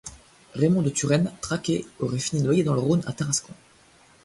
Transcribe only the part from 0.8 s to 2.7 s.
de Turenne, traqué, aurait fini noyé